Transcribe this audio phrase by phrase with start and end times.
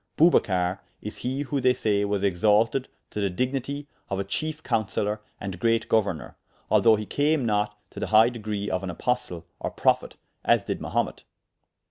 [0.17, 5.19] Bubacar is he who they say was exalted to the dignitie of a chiefe counseller
[5.39, 6.35] and great gouernour,
[6.71, 10.79] although he came not to the high degree of an apostle, or prophet, as dyd
[10.81, 11.23] Mahumet.